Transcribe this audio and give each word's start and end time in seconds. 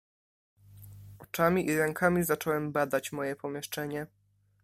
"Oczami 1.19 1.67
i 1.67 1.77
rękami 1.77 2.23
zacząłem 2.23 2.71
badać 2.71 3.11
moje 3.11 3.35
pomieszczenie." 3.35 4.07